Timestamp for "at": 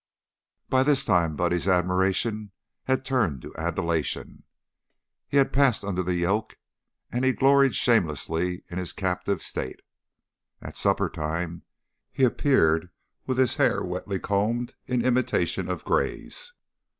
10.59-10.75